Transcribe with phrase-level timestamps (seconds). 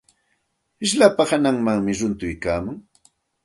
[0.89, 2.77] Slapa hananmanmi runtuykaamun.